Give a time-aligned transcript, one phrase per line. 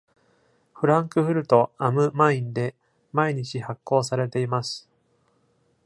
[0.73, 2.73] フランクフルト・アム・マインで
[3.11, 4.89] 毎日発行されています。